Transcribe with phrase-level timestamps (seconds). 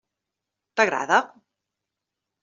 [0.79, 1.19] T'agrada?